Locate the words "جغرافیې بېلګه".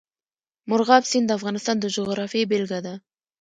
1.95-2.79